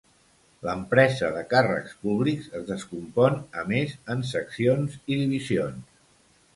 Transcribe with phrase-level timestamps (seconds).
[0.67, 5.99] L'empresa de càrrecs públics es descompon a més en seccions i divisions.